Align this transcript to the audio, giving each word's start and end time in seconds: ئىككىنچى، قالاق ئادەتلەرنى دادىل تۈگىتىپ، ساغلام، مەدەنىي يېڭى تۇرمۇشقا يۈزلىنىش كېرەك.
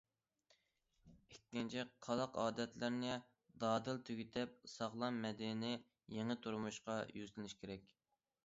ئىككىنچى، 1.33 1.83
قالاق 2.07 2.39
ئادەتلەرنى 2.43 3.19
دادىل 3.65 4.01
تۈگىتىپ، 4.09 4.57
ساغلام، 4.73 5.23
مەدەنىي 5.27 5.79
يېڭى 6.17 6.39
تۇرمۇشقا 6.47 7.01
يۈزلىنىش 7.21 7.57
كېرەك. 7.63 7.95